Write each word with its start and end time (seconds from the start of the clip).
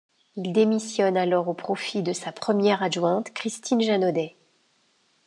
Il 0.35 0.51
démissionne 0.51 1.15
alors 1.15 1.47
au 1.47 1.53
profit 1.53 2.01
de 2.01 2.11
sa 2.11 2.31
première 2.31 2.81
adjointe, 2.81 3.31
Christine 3.35 3.81
Janodet. 3.81 4.33